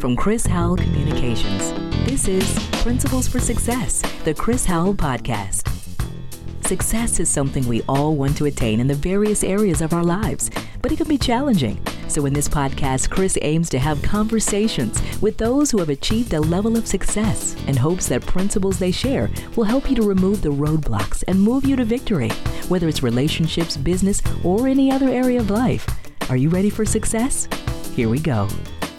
From 0.00 0.14
Chris 0.14 0.46
Howell 0.46 0.76
Communications, 0.76 1.72
this 2.08 2.28
is 2.28 2.56
Principles 2.82 3.26
for 3.26 3.40
Success, 3.40 4.00
the 4.24 4.32
Chris 4.32 4.64
Howell 4.64 4.94
Podcast. 4.94 5.68
Success 6.64 7.18
is 7.18 7.28
something 7.28 7.66
we 7.66 7.82
all 7.88 8.14
want 8.14 8.36
to 8.36 8.44
attain 8.44 8.78
in 8.78 8.86
the 8.86 8.94
various 8.94 9.42
areas 9.42 9.80
of 9.80 9.92
our 9.92 10.04
lives, 10.04 10.52
but 10.82 10.92
it 10.92 10.98
can 10.98 11.08
be 11.08 11.18
challenging. 11.18 11.84
So, 12.06 12.26
in 12.26 12.32
this 12.32 12.48
podcast, 12.48 13.10
Chris 13.10 13.36
aims 13.42 13.68
to 13.70 13.80
have 13.80 14.00
conversations 14.02 15.02
with 15.20 15.36
those 15.36 15.68
who 15.72 15.78
have 15.78 15.88
achieved 15.88 16.32
a 16.32 16.40
level 16.40 16.76
of 16.76 16.86
success 16.86 17.56
and 17.66 17.76
hopes 17.76 18.06
that 18.06 18.24
principles 18.24 18.78
they 18.78 18.92
share 18.92 19.28
will 19.56 19.64
help 19.64 19.90
you 19.90 19.96
to 19.96 20.02
remove 20.02 20.42
the 20.42 20.48
roadblocks 20.48 21.24
and 21.26 21.42
move 21.42 21.64
you 21.64 21.74
to 21.74 21.84
victory, 21.84 22.30
whether 22.68 22.86
it's 22.86 23.02
relationships, 23.02 23.76
business, 23.76 24.22
or 24.44 24.68
any 24.68 24.92
other 24.92 25.08
area 25.08 25.40
of 25.40 25.50
life. 25.50 25.88
Are 26.30 26.36
you 26.36 26.50
ready 26.50 26.70
for 26.70 26.84
success? 26.84 27.48
Here 27.96 28.08
we 28.08 28.20
go. 28.20 28.48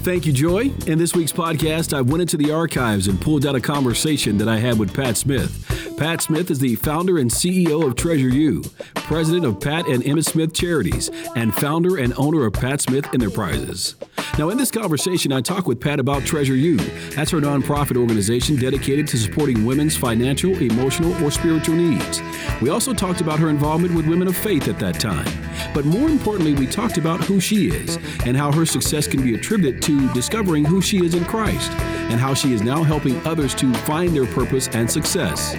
Thank 0.02 0.26
you, 0.26 0.32
Joy. 0.32 0.72
In 0.88 0.98
this 0.98 1.14
week's 1.14 1.34
podcast, 1.34 1.94
I 1.94 2.00
went 2.02 2.22
into 2.22 2.38
the 2.38 2.52
archives 2.52 3.08
and 3.08 3.20
pulled 3.20 3.46
out 3.46 3.56
a 3.56 3.60
conversation 3.60 4.38
that 4.38 4.48
I 4.48 4.58
had 4.58 4.80
with 4.80 4.94
Pat 4.94 5.18
Smith. 5.18 5.66
Pat 5.98 6.22
Smith 6.22 6.50
is 6.50 6.60
the 6.60 6.76
founder 6.76 7.18
and 7.18 7.30
CEO 7.30 7.86
of 7.86 7.96
Treasure 7.96 8.30
U, 8.30 8.64
president 8.96 9.46
of 9.46 9.60
Pat 9.60 9.88
and 9.88 10.02
Emmitt 10.04 10.26
Smith 10.26 10.54
Charities, 10.54 11.10
and 11.36 11.54
founder 11.54 11.98
and 11.98 12.14
owner 12.18 12.46
of 12.46 12.54
Pat 12.54 12.80
Smith 12.80 13.14
Enterprises. 13.14 13.96
Now, 14.38 14.50
in 14.50 14.58
this 14.58 14.72
conversation, 14.72 15.34
I 15.34 15.42
talk 15.42 15.68
with 15.68 15.82
Pat 15.82 16.00
about 16.00 16.24
Treasure 16.24 16.56
U. 16.56 16.78
That's 17.16 17.32
her 17.32 17.40
nonprofit 17.40 17.98
organization 17.98 18.56
dedicated 18.56 19.08
to 19.10 19.18
supporting 19.18 19.66
women's 19.66 19.98
financial, 19.98 20.52
emotional, 20.62 21.12
or 21.24 21.32
spiritual 21.32 21.76
needs. 21.76 22.22
We 22.62 22.70
also 22.70 22.94
talked 22.94 23.22
about 23.22 23.40
her 23.40 23.50
involvement 23.50 23.96
with 23.96 24.08
women 24.08 24.28
of 24.28 24.38
faith 24.38 24.68
at 24.68 24.80
that 24.80 25.00
time. 25.00 25.28
But 25.74 25.86
more 25.86 26.10
importantly, 26.10 26.54
we 26.54 26.68
talked 26.68 26.98
about 26.98 27.22
who 27.24 27.40
she 27.40 27.68
is 27.68 27.98
and 28.26 28.38
how 28.38 28.52
her 28.52 28.66
success 28.66 29.08
can 29.08 29.22
be 29.22 29.36
attributed 29.36 29.82
to 29.84 30.12
discovering 30.14 30.64
who 30.64 30.82
she 30.82 31.04
is 31.04 31.16
in 31.16 31.26
Christ 31.26 31.72
and 31.72 32.20
how 32.20 32.34
she 32.34 32.54
is 32.54 32.62
now 32.62 32.84
helping 32.84 33.16
others 33.28 33.54
to 33.56 33.74
find 33.74 34.16
their 34.16 34.26
purpose 34.26 34.68
and 34.70 34.90
success. 34.90 35.54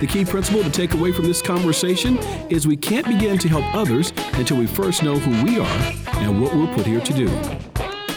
The 0.00 0.06
key 0.06 0.24
principle 0.24 0.62
to 0.62 0.70
take 0.70 0.94
away 0.94 1.12
from 1.12 1.24
this 1.24 1.42
conversation 1.42 2.18
is 2.48 2.66
we 2.66 2.76
can't 2.76 3.06
begin 3.06 3.38
to 3.38 3.48
help 3.48 3.64
others 3.74 4.12
until 4.34 4.56
we 4.56 4.66
first 4.66 5.02
know 5.02 5.18
who 5.18 5.44
we 5.44 5.58
are 5.58 5.92
and 6.22 6.40
what 6.40 6.54
we're 6.54 6.72
put 6.74 6.86
here 6.86 7.00
to 7.00 7.12
do. 7.12 7.69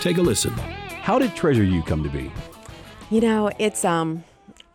Take 0.04 0.18
a 0.18 0.22
listen. 0.22 0.52
How 0.52 1.18
did 1.18 1.34
Treasure 1.34 1.64
U 1.64 1.82
come 1.82 2.04
to 2.04 2.10
be? 2.10 2.30
You 3.10 3.22
know, 3.22 3.50
it's 3.58 3.86
um 3.86 4.26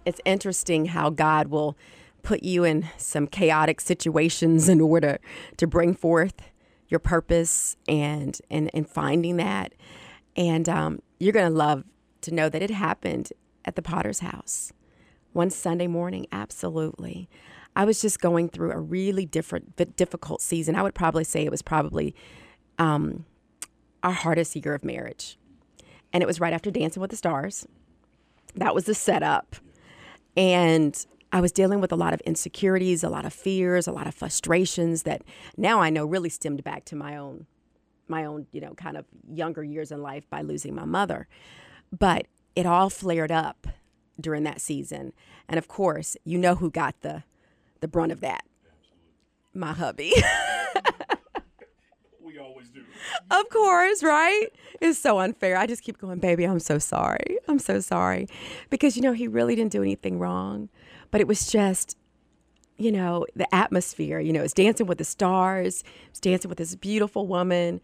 it's 0.06 0.22
interesting 0.24 0.86
how 0.86 1.10
God 1.10 1.48
will 1.48 1.76
put 2.22 2.42
you 2.42 2.64
in 2.64 2.86
some 2.96 3.26
chaotic 3.26 3.82
situations 3.82 4.70
in 4.70 4.80
order 4.80 5.18
to 5.58 5.66
bring 5.66 5.94
forth 5.94 6.40
your 6.88 6.98
purpose 6.98 7.76
and 7.86 8.40
and 8.50 8.70
and 8.72 8.88
finding 8.88 9.36
that. 9.36 9.74
And 10.34 10.66
um, 10.66 11.02
you're 11.20 11.34
gonna 11.34 11.50
love 11.50 11.84
to 12.22 12.32
know 12.32 12.48
that 12.48 12.62
it 12.62 12.70
happened 12.70 13.30
at 13.66 13.76
the 13.76 13.82
Potter's 13.82 14.20
house 14.20 14.72
one 15.34 15.50
Sunday 15.50 15.88
morning. 15.88 16.26
Absolutely, 16.32 17.28
I 17.76 17.84
was 17.84 18.00
just 18.00 18.22
going 18.22 18.48
through 18.48 18.72
a 18.72 18.80
really 18.80 19.26
different, 19.26 19.76
difficult 19.94 20.40
season. 20.40 20.74
I 20.74 20.82
would 20.82 20.94
probably 20.94 21.24
say 21.24 21.44
it 21.44 21.50
was 21.50 21.60
probably 21.60 22.14
um, 22.78 23.26
our 24.02 24.12
hardest 24.12 24.56
year 24.56 24.74
of 24.74 24.84
marriage. 24.84 25.38
And 26.12 26.22
it 26.22 26.26
was 26.26 26.40
right 26.40 26.52
after 26.52 26.70
Dancing 26.70 27.00
with 27.00 27.10
the 27.10 27.16
Stars. 27.16 27.66
That 28.54 28.74
was 28.74 28.84
the 28.84 28.94
setup. 28.94 29.56
And 30.36 31.04
I 31.32 31.40
was 31.40 31.52
dealing 31.52 31.80
with 31.80 31.92
a 31.92 31.96
lot 31.96 32.14
of 32.14 32.20
insecurities, 32.20 33.04
a 33.04 33.08
lot 33.08 33.26
of 33.26 33.32
fears, 33.32 33.86
a 33.86 33.92
lot 33.92 34.06
of 34.06 34.14
frustrations 34.14 35.02
that 35.02 35.22
now 35.56 35.80
I 35.80 35.90
know 35.90 36.06
really 36.06 36.30
stemmed 36.30 36.64
back 36.64 36.84
to 36.86 36.96
my 36.96 37.16
own 37.16 37.46
my 38.10 38.24
own, 38.24 38.46
you 38.52 38.60
know, 38.62 38.72
kind 38.72 38.96
of 38.96 39.04
younger 39.30 39.62
years 39.62 39.92
in 39.92 40.00
life 40.00 40.28
by 40.30 40.40
losing 40.40 40.74
my 40.74 40.86
mother. 40.86 41.28
But 41.96 42.26
it 42.56 42.64
all 42.64 42.88
flared 42.88 43.30
up 43.30 43.66
during 44.18 44.44
that 44.44 44.62
season. 44.62 45.12
And 45.46 45.58
of 45.58 45.68
course, 45.68 46.16
you 46.24 46.38
know 46.38 46.54
who 46.54 46.70
got 46.70 47.00
the 47.02 47.24
the 47.80 47.88
brunt 47.88 48.12
of 48.12 48.20
that. 48.20 48.44
My 49.54 49.72
hubby. 49.72 50.14
always 52.38 52.68
do. 52.68 52.82
Of 53.30 53.48
course, 53.50 54.02
right? 54.02 54.46
It's 54.80 54.98
so 54.98 55.18
unfair. 55.18 55.56
I 55.56 55.66
just 55.66 55.82
keep 55.82 55.98
going, 55.98 56.18
baby, 56.18 56.44
I'm 56.44 56.60
so 56.60 56.78
sorry. 56.78 57.38
I'm 57.48 57.58
so 57.58 57.80
sorry. 57.80 58.28
Because, 58.70 58.96
you 58.96 59.02
know, 59.02 59.12
he 59.12 59.28
really 59.28 59.54
didn't 59.54 59.72
do 59.72 59.82
anything 59.82 60.18
wrong. 60.18 60.68
But 61.10 61.20
it 61.20 61.26
was 61.26 61.50
just, 61.50 61.96
you 62.76 62.92
know, 62.92 63.26
the 63.34 63.52
atmosphere. 63.54 64.20
You 64.20 64.32
know, 64.32 64.42
it's 64.42 64.54
dancing 64.54 64.86
with 64.86 64.98
the 64.98 65.04
stars, 65.04 65.84
it's 66.10 66.20
dancing 66.20 66.48
with 66.48 66.58
this 66.58 66.74
beautiful 66.74 67.26
woman. 67.26 67.80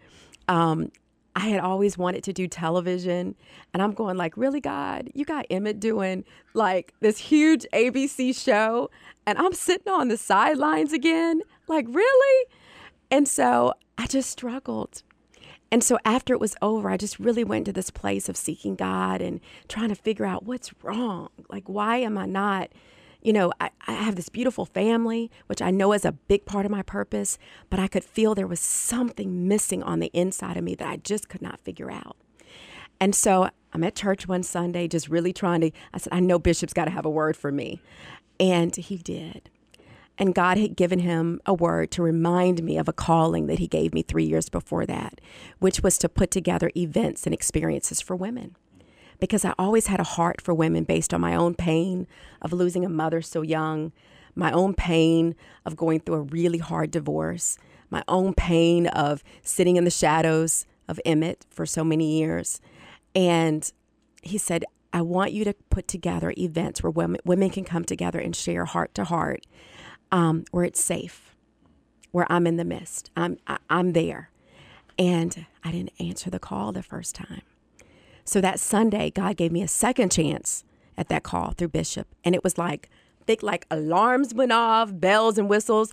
Um, 0.48 0.91
I 1.37 1.48
had 1.48 1.60
always 1.60 1.98
wanted 1.98 2.22
to 2.25 2.32
do 2.32 2.47
television. 2.47 3.34
And 3.72 3.82
I'm 3.82 3.93
going, 3.93 4.16
like, 4.16 4.37
really, 4.37 4.60
God, 4.60 5.10
you 5.14 5.25
got 5.25 5.48
Emmitt 5.48 5.81
doing 5.81 6.25
like 6.54 6.94
this 7.00 7.19
huge 7.19 7.66
ABC 7.72 8.41
show. 8.41 8.91
And 9.26 9.38
I'm 9.38 9.53
sitting 9.53 9.93
on 9.93 10.09
the 10.09 10.16
sidelines 10.16 10.93
again. 10.93 11.43
Like, 11.66 11.87
really? 11.88 12.47
And 13.10 13.26
so 13.26 13.75
I 13.97 14.06
just 14.06 14.31
struggled. 14.31 15.03
And 15.71 15.82
so 15.82 15.99
after 16.05 16.32
it 16.32 16.41
was 16.41 16.55
over, 16.62 16.88
I 16.88 16.97
just 16.97 17.19
really 17.19 17.43
went 17.43 17.65
to 17.66 17.72
this 17.72 17.91
place 17.91 18.28
of 18.28 18.37
seeking 18.37 18.77
God 18.77 19.21
and 19.21 19.41
trying 19.69 19.88
to 19.88 19.94
figure 19.94 20.27
out 20.27 20.44
what's 20.44 20.72
wrong. 20.82 21.31
Like, 21.49 21.69
why 21.69 21.97
am 21.99 22.16
I 22.16 22.27
not, 22.27 22.71
you 23.22 23.32
know, 23.32 23.53
I, 23.60 23.71
I 23.87 23.93
have 23.93 24.15
this 24.15 24.28
beautiful 24.28 24.66
family, 24.66 25.31
which 25.47 25.60
I 25.60 25.71
know 25.71 25.93
is 25.93 26.05
a 26.05 26.12
big 26.12 26.44
part 26.44 26.65
of 26.65 26.71
my 26.71 26.82
purpose, 26.82 27.38
but 27.71 27.81
I 27.81 27.88
could 27.88 28.05
feel 28.05 28.34
there 28.34 28.47
was 28.47 28.60
something 28.60 29.49
missing 29.49 29.82
on 29.82 29.99
the 29.99 30.11
inside 30.12 30.56
of 30.56 30.65
me 30.65 30.75
that 30.76 30.88
I 30.88 30.99
just 30.99 31.28
could 31.28 31.43
not 31.43 31.61
figure 31.61 31.91
out. 31.91 32.16
And 33.00 33.15
so 33.15 33.50
I'm 33.72 33.82
at 33.82 33.97
church 33.97 34.28
one 34.28 34.44
Sunday, 34.44 34.87
just 34.87 35.09
really 35.09 35.32
trying 35.32 35.62
to, 35.62 35.71
I 35.93 35.99
said, 35.99 36.12
I 36.12 36.21
know 36.21 36.38
Bishop's 36.38 36.72
got 36.72 36.84
to 36.84 36.93
have 36.93 37.05
a 37.05 37.11
word 37.11 37.37
for 37.37 37.50
me. 37.50 37.81
And 38.38 38.75
he 38.76 38.97
did. 38.97 39.50
And 40.16 40.34
God 40.34 40.58
had 40.58 40.76
given 40.76 41.00
him 41.00 41.41
a 41.44 41.52
word 41.52 41.91
to 41.92 42.02
remind 42.02 42.62
me 42.62 42.78
of 42.78 42.88
a 42.88 42.92
calling 42.92 43.47
that 43.47 43.58
he 43.58 43.66
gave 43.66 43.92
me 43.92 44.02
three 44.02 44.25
years 44.25 44.48
before 44.48 44.86
that, 44.86 45.20
which 45.58 45.82
was 45.82 45.98
to 45.98 46.08
put 46.08 46.30
together 46.30 46.70
events 46.76 47.26
and 47.26 47.34
experiences 47.34 48.00
for 48.00 48.14
women. 48.14 48.54
Because 49.19 49.44
I 49.44 49.54
always 49.58 49.88
had 49.88 50.00
a 50.00 50.04
heart 50.04 50.41
for 50.41 50.54
women 50.54 50.84
based 50.84 51.12
on 51.12 51.20
my 51.20 51.34
own 51.34 51.54
pain 51.54 52.06
of 52.42 52.52
losing 52.52 52.84
a 52.84 52.88
mother 52.88 53.22
so 53.22 53.42
young, 53.42 53.92
my 54.34 54.52
own 54.52 54.75
pain 54.75 55.34
of 55.64 55.76
going 55.76 56.00
through 56.00 56.16
a 56.16 56.22
really 56.22 56.58
hard 56.58 56.91
divorce, 56.91 57.58
my 57.91 58.04
own 58.06 58.34
pain 58.34 58.86
of 58.88 59.25
sitting 59.42 59.76
in 59.76 59.84
the 59.84 59.91
shadows 59.91 60.66
of 60.88 61.00
Emmitt 61.06 61.42
for 61.50 61.66
so 61.66 61.82
many 61.82 62.19
years. 62.19 62.60
And 63.14 63.70
he 64.22 64.38
said, 64.38 64.64
I 64.92 65.00
want 65.02 65.32
you 65.32 65.44
to 65.44 65.54
put 65.70 65.88
together 65.88 66.32
events 66.38 66.82
where 66.82 66.91
women, 66.91 67.20
women 67.25 67.50
can 67.50 67.64
come 67.64 67.84
together 67.84 68.20
and 68.20 68.34
share 68.34 68.64
heart 68.64 68.94
to 68.94 69.04
heart 69.04 69.44
um, 70.14 70.44
where 70.52 70.64
it's 70.64 70.82
safe, 70.82 71.34
where 72.12 72.30
I'm 72.30 72.47
in 72.47 72.56
the 72.56 72.64
midst. 72.64 73.10
I'm 73.16 73.36
I, 73.48 73.54
am 73.54 73.58
i 73.69 73.80
am 73.80 73.92
there, 73.92 74.30
and 74.97 75.44
I 75.64 75.72
didn't 75.72 75.92
answer 75.98 76.30
the 76.30 76.38
call 76.38 76.70
the 76.70 76.84
first 76.84 77.16
time. 77.16 77.42
So 78.25 78.41
that 78.41 78.60
Sunday, 78.60 79.10
God 79.10 79.36
gave 79.36 79.50
me 79.50 79.60
a 79.60 79.69
second 79.69 80.12
chance 80.12 80.64
at 80.97 81.08
that 81.08 81.25
call 81.25 81.50
through 81.50 81.69
Bishop, 81.69 82.06
and 82.25 82.34
it 82.34 82.44
was 82.44 82.56
like 82.56 82.88
think 83.26 83.42
like 83.42 83.66
alarms 83.72 84.32
went 84.32 84.52
off, 84.52 84.91
bells 84.92 85.36
and 85.36 85.48
whistles. 85.48 85.92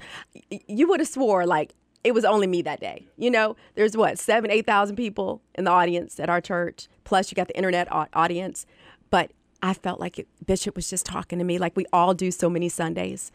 You 0.67 0.88
would 0.88 0.99
have 0.99 1.09
swore 1.09 1.47
like 1.47 1.73
it 2.03 2.13
was 2.13 2.23
only 2.23 2.45
me 2.45 2.61
that 2.61 2.79
day. 2.79 3.07
You 3.17 3.31
know, 3.31 3.55
there's 3.73 3.97
what 3.97 4.19
seven, 4.19 4.51
eight 4.51 4.67
thousand 4.67 4.97
people 4.97 5.41
in 5.55 5.63
the 5.63 5.71
audience 5.71 6.19
at 6.19 6.29
our 6.29 6.41
church. 6.41 6.88
Plus, 7.05 7.31
you 7.31 7.35
got 7.35 7.47
the 7.47 7.57
internet 7.57 7.88
audience. 8.13 8.67
But 9.09 9.31
I 9.63 9.73
felt 9.73 9.99
like 9.99 10.19
it, 10.19 10.27
Bishop 10.45 10.75
was 10.75 10.89
just 10.89 11.05
talking 11.05 11.39
to 11.39 11.45
me, 11.45 11.57
like 11.57 11.75
we 11.75 11.85
all 11.91 12.13
do 12.13 12.31
so 12.31 12.49
many 12.49 12.69
Sundays. 12.69 13.31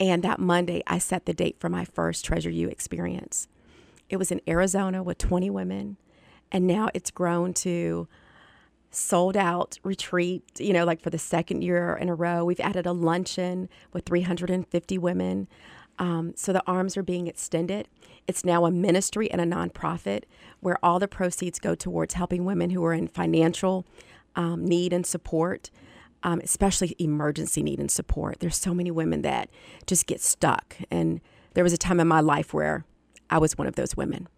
And 0.00 0.22
that 0.22 0.40
Monday, 0.40 0.82
I 0.86 0.98
set 0.98 1.26
the 1.26 1.34
date 1.34 1.56
for 1.60 1.68
my 1.68 1.84
first 1.84 2.24
Treasure 2.24 2.50
U 2.50 2.68
experience. 2.68 3.48
It 4.08 4.16
was 4.16 4.30
in 4.30 4.40
Arizona 4.48 5.02
with 5.02 5.18
20 5.18 5.50
women. 5.50 5.96
And 6.50 6.66
now 6.66 6.90
it's 6.92 7.10
grown 7.10 7.54
to 7.54 8.08
sold 8.90 9.36
out 9.36 9.78
retreat, 9.82 10.44
you 10.58 10.72
know, 10.72 10.84
like 10.84 11.00
for 11.00 11.10
the 11.10 11.18
second 11.18 11.62
year 11.62 11.96
in 11.96 12.08
a 12.08 12.14
row. 12.14 12.44
We've 12.44 12.60
added 12.60 12.86
a 12.86 12.92
luncheon 12.92 13.68
with 13.92 14.04
350 14.04 14.98
women. 14.98 15.48
Um, 15.98 16.34
so 16.36 16.52
the 16.52 16.62
arms 16.66 16.96
are 16.96 17.02
being 17.02 17.26
extended. 17.26 17.88
It's 18.26 18.44
now 18.44 18.66
a 18.66 18.70
ministry 18.70 19.30
and 19.30 19.40
a 19.40 19.44
nonprofit 19.44 20.24
where 20.60 20.76
all 20.84 20.98
the 20.98 21.08
proceeds 21.08 21.58
go 21.58 21.74
towards 21.74 22.14
helping 22.14 22.44
women 22.44 22.70
who 22.70 22.84
are 22.84 22.92
in 22.92 23.08
financial 23.08 23.86
um, 24.36 24.64
need 24.64 24.92
and 24.92 25.06
support 25.06 25.70
um, 26.22 26.40
especially 26.42 26.94
emergency 26.98 27.62
need 27.62 27.80
and 27.80 27.90
support. 27.90 28.40
There's 28.40 28.56
so 28.56 28.74
many 28.74 28.90
women 28.90 29.22
that 29.22 29.50
just 29.86 30.06
get 30.06 30.20
stuck. 30.20 30.76
And 30.90 31.20
there 31.54 31.64
was 31.64 31.72
a 31.72 31.78
time 31.78 32.00
in 32.00 32.08
my 32.08 32.20
life 32.20 32.54
where 32.54 32.84
I 33.30 33.38
was 33.38 33.56
one 33.56 33.66
of 33.66 33.76
those 33.76 33.96
women. 33.96 34.28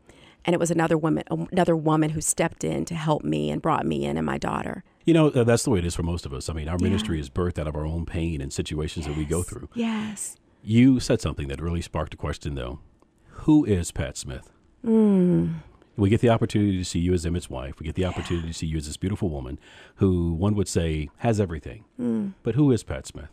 And 0.45 0.53
it 0.53 0.61
was 0.61 0.71
another 0.71 0.99
woman, 0.99 1.25
another 1.51 1.75
woman 1.75 2.11
who 2.11 2.21
stepped 2.21 2.65
in 2.65 2.85
to 2.87 2.95
help 2.95 3.25
me 3.25 3.51
and 3.51 3.63
brought 3.63 3.87
me 3.87 4.05
in 4.05 4.17
and 4.17 4.27
my 4.27 4.37
daughter. 4.37 4.85
You 5.07 5.15
know, 5.15 5.29
uh, 5.29 5.45
that's 5.45 5.65
the 5.65 5.71
way 5.71 5.79
it 5.79 5.87
is 5.87 5.95
for 5.95 6.03
most 6.03 6.27
of 6.27 6.35
us. 6.35 6.49
I 6.49 6.53
mean, 6.53 6.69
our 6.69 6.77
yeah. 6.79 6.85
ministry 6.85 7.19
is 7.19 7.31
birthed 7.31 7.59
out 7.59 7.67
of 7.67 7.77
our 7.77 7.87
own 7.87 8.05
pain 8.05 8.41
and 8.41 8.53
situations 8.53 9.07
yes. 9.07 9.15
that 9.15 9.19
we 9.19 9.25
go 9.25 9.43
through. 9.43 9.69
Yes. 9.75 10.37
You 10.63 11.01
said 11.01 11.21
something 11.21 11.49
that 11.49 11.61
really 11.61 11.83
sparked 11.83 12.15
a 12.15 12.17
question, 12.17 12.55
though. 12.55 12.81
Who 13.29 13.65
is 13.65 13.91
Pat 13.91 14.17
Smith? 14.17 14.51
Mm. 14.85 15.57
We 15.97 16.09
get 16.09 16.21
the 16.21 16.31
opportunity 16.31 16.77
to 16.79 16.85
see 16.85 16.99
you 16.99 17.13
as 17.13 17.25
Emmitt's 17.25 17.49
wife. 17.49 17.79
We 17.79 17.87
get 17.87 17.95
the 17.95 18.05
opportunity 18.05 18.49
to 18.49 18.55
see 18.55 18.67
you 18.67 18.79
as 18.79 18.87
this 18.87 18.97
beautiful 18.97 19.29
woman 19.29 19.59
who 19.97 20.35
one 20.35 20.55
would 20.57 20.69
say 20.69 21.09
has 21.19 21.41
everything. 21.41 21.85
Mm. 22.01 22.35
But 22.43 22.57
who 22.57 22.73
is 22.73 22.83
Pat 22.83 23.07
Smith? 23.07 23.29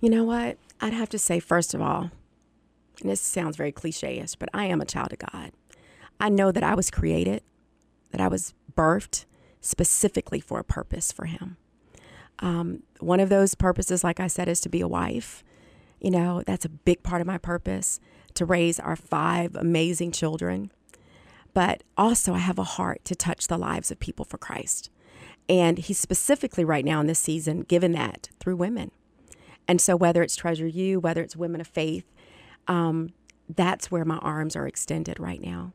You 0.00 0.10
know 0.10 0.24
what? 0.24 0.58
I'd 0.80 0.92
have 0.92 1.08
to 1.10 1.18
say, 1.18 1.38
first 1.40 1.72
of 1.72 1.80
all, 1.80 2.10
and 3.00 3.10
this 3.10 3.20
sounds 3.20 3.56
very 3.56 3.72
cliche 3.72 4.18
ish, 4.18 4.34
but 4.34 4.48
I 4.52 4.66
am 4.66 4.80
a 4.80 4.84
child 4.84 5.12
of 5.12 5.18
God. 5.18 5.52
I 6.20 6.28
know 6.28 6.52
that 6.52 6.62
I 6.62 6.74
was 6.74 6.90
created, 6.90 7.42
that 8.10 8.20
I 8.20 8.28
was 8.28 8.54
birthed 8.74 9.24
specifically 9.60 10.40
for 10.40 10.58
a 10.58 10.64
purpose 10.64 11.10
for 11.10 11.24
Him. 11.26 11.56
Um, 12.40 12.82
one 13.00 13.20
of 13.20 13.28
those 13.28 13.54
purposes, 13.54 14.04
like 14.04 14.20
I 14.20 14.26
said, 14.26 14.48
is 14.48 14.60
to 14.62 14.68
be 14.68 14.80
a 14.80 14.88
wife. 14.88 15.42
You 16.00 16.10
know, 16.10 16.42
that's 16.44 16.64
a 16.64 16.68
big 16.68 17.02
part 17.02 17.20
of 17.20 17.26
my 17.26 17.38
purpose 17.38 18.00
to 18.34 18.44
raise 18.44 18.78
our 18.78 18.96
five 18.96 19.54
amazing 19.54 20.12
children. 20.12 20.70
But 21.54 21.82
also, 21.96 22.34
I 22.34 22.38
have 22.38 22.58
a 22.58 22.64
heart 22.64 23.04
to 23.04 23.14
touch 23.14 23.46
the 23.46 23.58
lives 23.58 23.90
of 23.90 24.00
people 24.00 24.24
for 24.24 24.38
Christ. 24.38 24.90
And 25.48 25.78
He's 25.78 25.98
specifically 25.98 26.64
right 26.64 26.84
now 26.84 27.00
in 27.00 27.06
this 27.06 27.20
season 27.20 27.62
given 27.62 27.92
that 27.92 28.30
through 28.40 28.56
women. 28.56 28.90
And 29.66 29.80
so, 29.80 29.96
whether 29.96 30.22
it's 30.22 30.36
Treasure 30.36 30.66
You, 30.66 31.00
whether 31.00 31.22
it's 31.22 31.36
Women 31.36 31.60
of 31.60 31.66
Faith, 31.66 32.04
um, 32.66 33.10
that's 33.48 33.90
where 33.90 34.04
my 34.04 34.18
arms 34.18 34.56
are 34.56 34.66
extended 34.66 35.18
right 35.20 35.40
now 35.40 35.72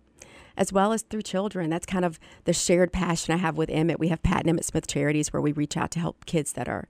as 0.59 0.73
well 0.73 0.91
as 0.91 1.03
through 1.03 1.21
children. 1.21 1.69
That's 1.69 1.85
kind 1.85 2.03
of 2.03 2.19
the 2.43 2.51
shared 2.51 2.91
passion 2.91 3.33
I 3.33 3.37
have 3.37 3.57
with 3.57 3.69
Emmitt. 3.69 3.97
We 3.97 4.09
have 4.09 4.21
Pat 4.21 4.45
and 4.45 4.59
Emmitt 4.59 4.65
Smith 4.65 4.87
Charities 4.87 5.31
where 5.31 5.41
we 5.41 5.53
reach 5.53 5.77
out 5.77 5.89
to 5.91 5.99
help 5.99 6.25
kids 6.25 6.51
that 6.53 6.67
are 6.67 6.87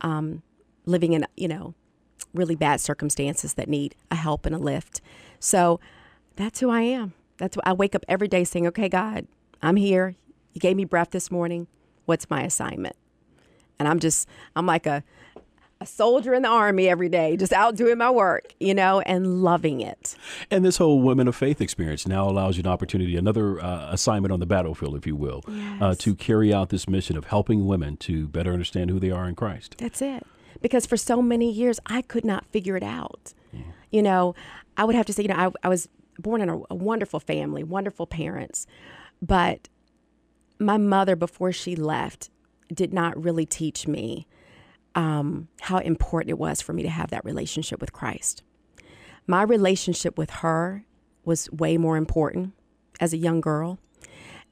um, 0.00 0.42
living 0.84 1.12
in, 1.12 1.24
you 1.36 1.46
know, 1.46 1.74
really 2.34 2.56
bad 2.56 2.80
circumstances 2.80 3.54
that 3.54 3.68
need 3.68 3.94
a 4.10 4.16
help 4.16 4.44
and 4.44 4.54
a 4.54 4.58
lift. 4.58 5.00
So 5.38 5.78
that's 6.34 6.58
who 6.60 6.68
I 6.68 6.80
am. 6.82 7.14
That's 7.42 7.56
what 7.56 7.66
I 7.66 7.72
wake 7.72 7.96
up 7.96 8.04
every 8.06 8.28
day 8.28 8.44
saying, 8.44 8.68
okay, 8.68 8.88
God, 8.88 9.26
I'm 9.62 9.74
here. 9.74 10.14
You 10.52 10.60
gave 10.60 10.76
me 10.76 10.84
breath 10.84 11.10
this 11.10 11.28
morning. 11.28 11.66
What's 12.04 12.30
my 12.30 12.42
assignment? 12.44 12.94
And 13.80 13.88
I'm 13.88 13.98
just, 13.98 14.28
I'm 14.54 14.64
like 14.64 14.86
a, 14.86 15.02
a 15.80 15.86
soldier 15.86 16.34
in 16.34 16.42
the 16.42 16.48
army 16.48 16.88
every 16.88 17.08
day, 17.08 17.36
just 17.36 17.52
out 17.52 17.74
doing 17.74 17.98
my 17.98 18.12
work, 18.12 18.54
you 18.60 18.74
know, 18.74 19.00
and 19.00 19.42
loving 19.42 19.80
it. 19.80 20.14
And 20.52 20.64
this 20.64 20.76
whole 20.76 21.02
Women 21.02 21.26
of 21.26 21.34
Faith 21.34 21.60
experience 21.60 22.06
now 22.06 22.28
allows 22.28 22.58
you 22.58 22.62
an 22.62 22.68
opportunity, 22.68 23.16
another 23.16 23.60
uh, 23.60 23.90
assignment 23.90 24.30
on 24.30 24.38
the 24.38 24.46
battlefield, 24.46 24.94
if 24.94 25.04
you 25.04 25.16
will, 25.16 25.42
uh, 25.48 25.52
yes. 25.52 25.82
uh, 25.82 25.94
to 25.98 26.14
carry 26.14 26.54
out 26.54 26.68
this 26.68 26.88
mission 26.88 27.16
of 27.16 27.24
helping 27.24 27.66
women 27.66 27.96
to 27.96 28.28
better 28.28 28.52
understand 28.52 28.88
who 28.88 29.00
they 29.00 29.10
are 29.10 29.28
in 29.28 29.34
Christ. 29.34 29.74
That's 29.78 30.00
it. 30.00 30.24
Because 30.60 30.86
for 30.86 30.96
so 30.96 31.20
many 31.20 31.50
years, 31.50 31.80
I 31.86 32.02
could 32.02 32.24
not 32.24 32.46
figure 32.52 32.76
it 32.76 32.84
out. 32.84 33.34
Yeah. 33.52 33.62
You 33.90 34.02
know, 34.02 34.36
I 34.76 34.84
would 34.84 34.94
have 34.94 35.06
to 35.06 35.12
say, 35.12 35.22
you 35.22 35.28
know, 35.28 35.34
I, 35.34 35.66
I 35.66 35.68
was 35.68 35.88
born 36.18 36.40
in 36.40 36.48
a, 36.48 36.58
a 36.70 36.74
wonderful 36.74 37.20
family, 37.20 37.62
wonderful 37.62 38.06
parents, 38.06 38.66
but 39.20 39.68
my 40.58 40.76
mother, 40.76 41.16
before 41.16 41.52
she 41.52 41.74
left, 41.76 42.30
did 42.72 42.92
not 42.92 43.22
really 43.22 43.46
teach 43.46 43.86
me 43.86 44.26
um, 44.94 45.48
how 45.62 45.78
important 45.78 46.30
it 46.30 46.38
was 46.38 46.60
for 46.60 46.72
me 46.72 46.82
to 46.82 46.88
have 46.88 47.10
that 47.10 47.24
relationship 47.24 47.80
with 47.80 47.92
Christ. 47.92 48.42
My 49.26 49.42
relationship 49.42 50.18
with 50.18 50.30
her 50.30 50.84
was 51.24 51.50
way 51.50 51.76
more 51.76 51.96
important 51.96 52.54
as 53.00 53.12
a 53.12 53.16
young 53.16 53.40
girl. 53.40 53.78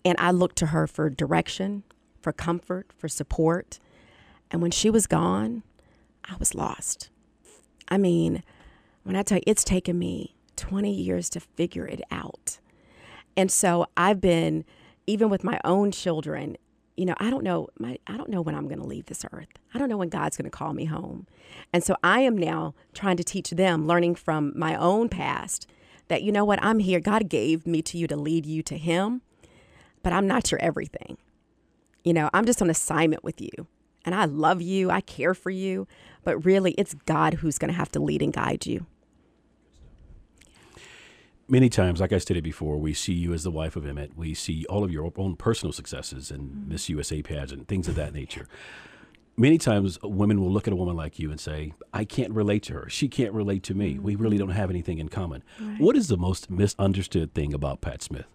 And 0.05 0.17
I 0.19 0.31
looked 0.31 0.57
to 0.57 0.67
her 0.67 0.87
for 0.87 1.11
direction, 1.11 1.83
for 2.21 2.33
comfort, 2.33 2.91
for 2.97 3.09
support. 3.09 3.79
And 4.51 4.63
when 4.63 4.71
she 4.71 4.89
was 4.91 5.07
gone, 5.07 5.63
I 6.25 6.37
was 6.39 6.55
lost. 6.55 7.11
I 7.89 7.99
mean, 7.99 8.43
when 9.03 9.17
I 9.17 9.23
tell 9.23 9.39
you, 9.39 9.45
it's 9.47 9.65
taken 9.65 9.99
me 9.99 10.37
20 10.71 10.93
years 10.93 11.29
to 11.29 11.41
figure 11.41 11.85
it 11.85 12.01
out. 12.13 12.61
And 13.37 13.51
so 13.51 13.87
I've 13.97 14.21
been, 14.21 14.65
even 15.05 15.29
with 15.29 15.43
my 15.43 15.61
own 15.65 15.91
children, 15.91 16.57
you 16.97 17.05
know, 17.05 17.17
I 17.19 17.29
don't 17.29 17.43
know 17.43 17.71
my 17.81 17.99
I 18.07 18.17
don't 18.17 18.29
know 18.29 18.41
when 18.41 18.55
I'm 18.55 18.69
going 18.69 18.79
to 18.79 18.87
leave 18.87 19.07
this 19.07 19.25
earth. 19.33 19.49
I 19.75 19.79
don't 19.79 19.89
know 19.89 19.97
when 19.97 20.11
God's 20.11 20.37
going 20.37 20.49
to 20.49 20.57
call 20.57 20.73
me 20.73 20.85
home. 20.85 21.27
And 21.73 21.83
so 21.83 21.97
I 22.05 22.21
am 22.21 22.39
now 22.39 22.75
trying 22.95 23.17
to 23.17 23.25
teach 23.25 23.51
them, 23.51 23.89
learning 23.89 24.15
from 24.15 24.53
my 24.55 24.77
own 24.77 25.09
past, 25.09 25.67
that 26.07 26.23
you 26.23 26.31
know 26.31 26.45
what, 26.45 26.63
I'm 26.63 26.79
here. 26.79 27.01
God 27.01 27.29
gave 27.29 27.67
me 27.67 27.83
to 27.83 27.99
you 27.99 28.07
to 28.07 28.17
lead 28.17 28.47
you 28.47 28.63
to 28.63 28.79
him, 28.79 29.23
but 30.05 30.13
I'm 30.13 30.29
not 30.29 30.53
your 30.53 30.61
everything. 30.61 31.17
You 32.05 32.13
know, 32.13 32.31
I'm 32.33 32.47
just 32.47 32.63
on 32.63 32.71
assignment 32.71 33.25
with 33.25 33.41
you. 33.41 33.67
And 34.05 34.15
I 34.15 34.27
love 34.27 34.63
you, 34.63 34.89
I 34.89 35.01
care 35.01 35.35
for 35.35 35.51
you, 35.51 35.89
but 36.23 36.45
really 36.45 36.73
it's 36.79 36.95
God 37.07 37.35
who's 37.35 37.59
going 37.59 37.73
to 37.73 37.77
have 37.77 37.91
to 37.93 38.01
lead 38.01 38.23
and 38.23 38.33
guide 38.33 38.67
you 38.67 38.87
many 41.51 41.69
times, 41.69 42.01
like 42.01 42.13
I 42.13 42.19
stated 42.19 42.45
before, 42.45 42.79
we 42.79 42.95
see 42.95 43.13
you 43.13 43.33
as 43.35 43.43
the 43.43 43.51
wife 43.51 43.77
of 43.77 43.85
Emmitt. 43.85 44.15
We 44.15 44.35
see 44.35 44.65
all 44.69 44.85
of 44.85 44.93
your 44.93 45.13
own 45.17 45.37
personal 45.37 45.73
successes 45.73 46.31
and 46.31 46.51
mm-hmm. 46.51 46.69
Miss 46.69 46.89
USA 46.89 47.23
pageant, 47.23 47.69
things 47.69 47.89
of 47.89 47.95
that 47.97 48.15
nature. 48.15 48.47
Many 49.37 49.59
times, 49.59 49.99
women 50.03 50.41
will 50.41 50.51
look 50.51 50.67
at 50.67 50.73
a 50.73 50.77
woman 50.77 50.97
like 50.97 51.19
you 51.19 51.31
and 51.31 51.41
say, 51.41 51.73
I 51.95 52.05
can't 52.05 52.33
relate 52.33 52.63
to 52.65 52.75
her. 52.75 52.89
She 52.89 53.09
can't 53.09 53.33
relate 53.33 53.63
to 53.65 53.75
me. 53.75 53.95
Mm-hmm. 53.95 54.03
We 54.03 54.15
really 54.17 54.39
don't 54.39 54.51
have 54.51 54.71
anything 54.71 54.99
in 54.99 55.09
common. 55.09 55.43
Right. 55.61 55.81
What 55.81 55.97
is 55.97 56.09
the 56.09 56.17
most 56.17 56.51
misunderstood 56.51 57.35
thing 57.35 57.55
about 57.55 57.81
Pat 57.81 58.03
Smith? 58.03 58.27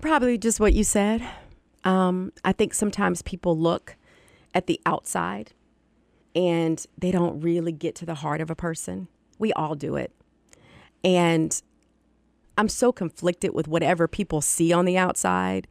Probably 0.00 0.38
just 0.38 0.60
what 0.60 0.72
you 0.72 0.84
said. 0.84 1.26
Um, 1.84 2.32
I 2.44 2.52
think 2.52 2.74
sometimes 2.74 3.22
people 3.22 3.56
look 3.56 3.96
at 4.54 4.66
the 4.66 4.80
outside 4.84 5.52
and 6.34 6.84
they 6.98 7.10
don't 7.10 7.40
really 7.40 7.72
get 7.72 7.94
to 7.96 8.06
the 8.06 8.16
heart 8.16 8.40
of 8.40 8.50
a 8.50 8.54
person. 8.54 9.08
We 9.38 9.52
all 9.54 9.74
do 9.74 9.96
it. 9.96 10.12
And 11.02 11.60
I'm 12.60 12.68
so 12.68 12.92
conflicted 12.92 13.54
with 13.54 13.68
whatever 13.68 14.06
people 14.06 14.42
see 14.42 14.70
on 14.70 14.84
the 14.84 14.98
outside 14.98 15.66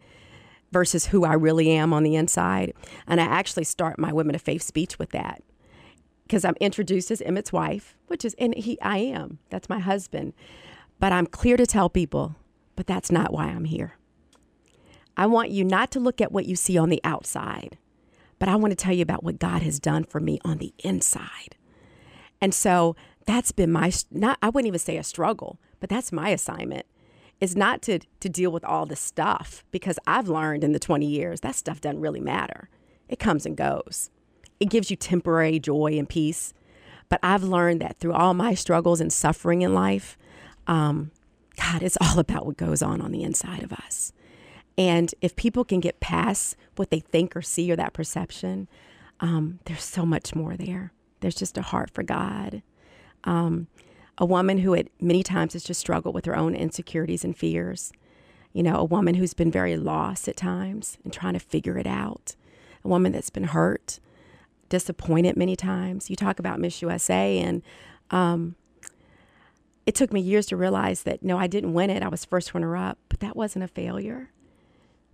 versus 0.71 1.05
who 1.05 1.23
I 1.23 1.33
really 1.33 1.69
am 1.69 1.93
on 1.93 2.01
the 2.01 2.15
inside. 2.15 2.73
And 3.05 3.21
I 3.21 3.25
actually 3.25 3.65
start 3.65 3.99
my 3.99 4.11
Women 4.11 4.33
of 4.33 4.41
Faith 4.41 4.63
speech 4.63 4.97
with 4.97 5.11
that 5.11 5.43
because 6.23 6.43
I'm 6.43 6.55
introduced 6.59 7.11
as 7.11 7.21
Emmitt's 7.21 7.53
wife, 7.53 7.95
which 8.07 8.25
is, 8.25 8.35
and 8.39 8.55
he, 8.55 8.81
I 8.81 8.97
am. 8.97 9.37
That's 9.51 9.69
my 9.69 9.77
husband. 9.77 10.33
But 10.99 11.11
I'm 11.11 11.27
clear 11.27 11.57
to 11.57 11.67
tell 11.67 11.91
people, 11.91 12.35
but 12.75 12.87
that's 12.87 13.11
not 13.11 13.31
why 13.31 13.45
I'm 13.45 13.65
here. 13.65 13.93
I 15.15 15.27
want 15.27 15.51
you 15.51 15.63
not 15.63 15.91
to 15.91 15.99
look 15.99 16.19
at 16.19 16.31
what 16.31 16.45
you 16.45 16.55
see 16.55 16.75
on 16.79 16.89
the 16.89 17.01
outside, 17.03 17.77
but 18.39 18.49
I 18.49 18.55
want 18.55 18.71
to 18.71 18.75
tell 18.75 18.95
you 18.95 19.03
about 19.03 19.23
what 19.23 19.37
God 19.37 19.61
has 19.61 19.79
done 19.79 20.05
for 20.05 20.19
me 20.19 20.39
on 20.43 20.57
the 20.57 20.73
inside. 20.79 21.55
And 22.41 22.51
so 22.51 22.95
that's 23.29 23.51
been 23.51 23.71
my, 23.71 23.91
not, 24.09 24.39
I 24.41 24.49
wouldn't 24.49 24.67
even 24.67 24.79
say 24.79 24.97
a 24.97 25.03
struggle, 25.03 25.59
but 25.79 25.89
that's 25.89 26.11
my 26.11 26.29
assignment 26.29 26.85
is 27.39 27.55
not 27.55 27.81
to 27.83 27.99
to 28.19 28.29
deal 28.29 28.51
with 28.51 28.65
all 28.65 28.85
the 28.85 28.95
stuff 28.95 29.63
because 29.71 29.97
I've 30.05 30.27
learned 30.27 30.63
in 30.63 30.73
the 30.73 30.79
20 30.79 31.05
years 31.05 31.39
that 31.41 31.55
stuff 31.55 31.79
doesn't 31.79 32.01
really 32.01 32.19
matter. 32.19 32.69
It 33.07 33.19
comes 33.19 33.45
and 33.45 33.55
goes. 33.55 34.09
It 34.59 34.69
gives 34.69 34.91
you 34.91 34.97
temporary 34.97 35.59
joy 35.59 35.97
and 35.97 36.07
peace. 36.07 36.53
But 37.07 37.19
I've 37.23 37.43
learned 37.43 37.81
that 37.81 37.97
through 37.97 38.13
all 38.13 38.33
my 38.33 38.53
struggles 38.53 39.01
and 39.01 39.11
suffering 39.11 39.61
in 39.61 39.73
life, 39.73 40.17
um, 40.67 41.11
God, 41.55 41.81
it's 41.81 41.97
all 42.01 42.19
about 42.19 42.45
what 42.45 42.57
goes 42.57 42.81
on 42.81 43.01
on 43.01 43.11
the 43.11 43.23
inside 43.23 43.63
of 43.63 43.73
us. 43.73 44.11
And 44.77 45.13
if 45.21 45.35
people 45.35 45.65
can 45.65 45.79
get 45.79 45.99
past 45.99 46.55
what 46.75 46.91
they 46.91 46.99
think 46.99 47.35
or 47.35 47.41
see 47.41 47.71
or 47.71 47.75
that 47.77 47.93
perception, 47.93 48.67
um, 49.19 49.59
there's 49.65 49.83
so 49.83 50.05
much 50.05 50.35
more 50.35 50.55
there. 50.55 50.93
There's 51.21 51.35
just 51.35 51.57
a 51.57 51.63
heart 51.63 51.89
for 51.89 52.03
God. 52.03 52.61
Um, 53.23 53.67
a 54.17 54.25
woman 54.25 54.59
who 54.59 54.73
had 54.73 54.89
many 54.99 55.23
times 55.23 55.53
has 55.53 55.63
just 55.63 55.79
struggled 55.79 56.13
with 56.13 56.25
her 56.25 56.35
own 56.35 56.55
insecurities 56.55 57.23
and 57.23 57.37
fears. 57.37 57.93
You 58.53 58.63
know, 58.63 58.77
a 58.77 58.83
woman 58.83 59.15
who's 59.15 59.33
been 59.33 59.51
very 59.51 59.77
lost 59.77 60.27
at 60.27 60.35
times 60.35 60.97
and 61.03 61.13
trying 61.13 61.33
to 61.33 61.39
figure 61.39 61.77
it 61.77 61.87
out. 61.87 62.35
A 62.83 62.87
woman 62.87 63.11
that's 63.11 63.29
been 63.29 63.45
hurt, 63.45 63.99
disappointed 64.69 65.37
many 65.37 65.55
times. 65.55 66.09
You 66.09 66.15
talk 66.15 66.39
about 66.39 66.59
Miss 66.59 66.81
USA, 66.81 67.37
and 67.39 67.61
um, 68.11 68.55
it 69.85 69.95
took 69.95 70.11
me 70.11 70.19
years 70.19 70.45
to 70.47 70.57
realize 70.57 71.03
that 71.03 71.23
no, 71.23 71.37
I 71.37 71.47
didn't 71.47 71.73
win 71.73 71.89
it. 71.89 72.03
I 72.03 72.09
was 72.09 72.25
first 72.25 72.53
runner 72.53 72.75
up, 72.75 72.97
but 73.09 73.19
that 73.19 73.35
wasn't 73.35 73.65
a 73.65 73.67
failure. 73.67 74.31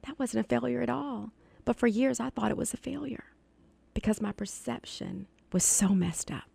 That 0.05 0.19
wasn't 0.19 0.45
a 0.45 0.49
failure 0.49 0.81
at 0.81 0.89
all. 0.89 1.31
But 1.63 1.77
for 1.77 1.87
years, 1.87 2.19
I 2.19 2.29
thought 2.29 2.51
it 2.51 2.57
was 2.57 2.73
a 2.73 2.77
failure 2.77 3.25
because 3.93 4.21
my 4.21 4.31
perception 4.31 5.27
was 5.51 5.63
so 5.63 5.89
messed 5.89 6.31
up. 6.31 6.54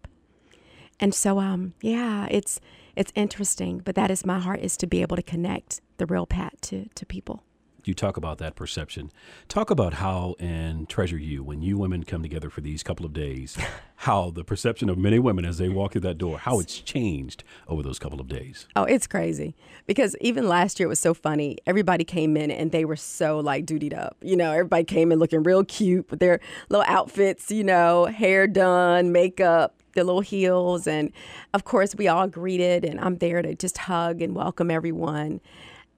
And 1.01 1.15
so, 1.15 1.41
um, 1.41 1.75
yeah, 1.81 2.29
it's 2.31 2.61
it's 2.95 3.13
interesting, 3.15 3.79
but 3.79 3.95
that 3.95 4.11
is 4.11 4.27
my 4.27 4.39
heart 4.39 4.61
is 4.61 4.77
to 4.79 4.87
be 4.87 5.01
able 5.01 5.17
to 5.17 5.23
connect 5.23 5.81
the 5.97 6.07
real 6.07 6.27
Pat 6.27 6.61
to 6.63 6.87
to 6.95 7.07
people. 7.07 7.43
You 7.85 7.95
talk 7.95 8.17
about 8.17 8.39
that 8.39 8.55
perception. 8.55 9.11
Talk 9.49 9.71
about 9.71 9.95
how 9.95 10.35
and 10.39 10.89
Treasure 10.89 11.19
You, 11.19 11.43
when 11.43 11.63
you 11.63 11.79
women 11.79 12.05
come 12.05 12.23
together 12.23 12.51
for 12.51 12.61
these 12.61 12.83
couple 12.83 13.07
of 13.07 13.13
days, 13.13 13.57
how 13.97 14.31
the 14.31 14.45
perception 14.45 14.89
of 14.89 14.99
many 14.99 15.19
women 15.19 15.45
as 15.45 15.59
they 15.59 15.69
walk 15.71 15.93
through 15.93 16.03
that 16.03 16.19
door, 16.19 16.39
how 16.39 16.61
it's 16.61 16.81
changed 16.81 17.45
over 17.69 17.83
those 17.83 17.99
couple 17.99 18.21
of 18.21 18.29
days. 18.29 18.67
Oh, 18.77 18.85
it's 18.85 19.07
crazy. 19.07 19.55
Because 19.87 20.17
even 20.21 20.49
last 20.49 20.79
year 20.79 20.87
it 20.87 20.89
was 20.89 21.01
so 21.01 21.15
funny. 21.15 21.59
Everybody 21.67 22.05
came 22.05 22.37
in 22.37 22.51
and 22.51 22.73
they 22.73 22.85
were 22.85 22.97
so 22.97 23.39
like 23.41 23.67
dutied 23.67 23.97
up. 23.97 24.17
You 24.21 24.37
know, 24.37 24.53
everybody 24.53 24.85
came 24.85 25.13
in 25.13 25.19
looking 25.19 25.43
real 25.43 25.65
cute 25.65 26.11
with 26.11 26.21
their 26.21 26.41
little 26.69 26.85
outfits, 26.87 27.51
you 27.51 27.65
know, 27.65 28.07
hair 28.07 28.47
done, 28.47 29.13
makeup, 29.13 29.75
the 29.95 30.05
little 30.05 30.21
heels. 30.21 30.87
And 30.87 31.13
of 31.55 31.65
course, 31.65 31.95
we 31.95 32.09
all 32.09 32.27
greeted, 32.27 32.85
and 32.85 33.01
I'm 33.01 33.17
there 33.17 33.43
to 33.43 33.55
just 33.55 33.79
hug 33.79 34.23
and 34.23 34.35
welcome 34.35 34.71
everyone. 34.71 35.41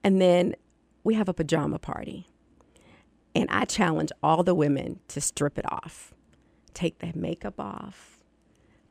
And 0.04 0.20
then 0.20 0.54
we 1.04 1.14
have 1.14 1.28
a 1.28 1.34
pajama 1.34 1.78
party. 1.78 2.26
And 3.34 3.48
I 3.50 3.64
challenge 3.64 4.10
all 4.22 4.42
the 4.42 4.54
women 4.54 5.00
to 5.08 5.20
strip 5.20 5.58
it 5.58 5.70
off. 5.70 6.14
Take 6.74 6.98
the 6.98 7.12
makeup 7.14 7.58
off, 7.58 8.20